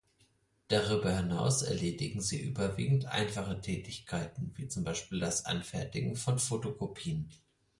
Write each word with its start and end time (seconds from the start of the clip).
Darüber 0.67 1.15
hinaus 1.15 1.61
erledigen 1.61 2.21
sie 2.21 2.41
überwiegend 2.41 3.05
einfache 3.05 3.61
Tätigkeiten 3.61 4.51
wie 4.55 4.67
zum 4.67 4.83
Beispiel 4.83 5.19
das 5.19 5.45
Anfertigen 5.45 6.15
von 6.15 6.39
Fotokopien. 6.39 7.29